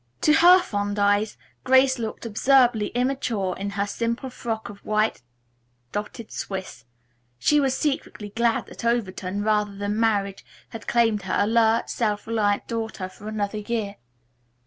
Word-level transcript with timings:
To 0.21 0.33
her 0.33 0.59
fond 0.59 0.97
eyes 0.97 1.37
Grace 1.63 1.99
looked 1.99 2.25
absurdly 2.25 2.87
immature 2.95 3.55
in 3.55 3.69
her 3.69 3.85
simple 3.85 4.31
frock 4.31 4.67
of 4.67 4.83
white 4.83 5.21
dotted 5.91 6.31
swiss. 6.31 6.85
She 7.37 7.59
was 7.59 7.77
secretly 7.77 8.29
glad 8.29 8.65
that 8.65 8.83
Overton, 8.83 9.43
rather 9.43 9.75
than 9.75 9.99
marriage, 9.99 10.43
had 10.69 10.87
claimed 10.87 11.21
her 11.21 11.35
alert, 11.37 11.87
self 11.91 12.25
reliant 12.25 12.67
daughter 12.67 13.07
for 13.09 13.27
another 13.27 13.59
year. 13.59 13.97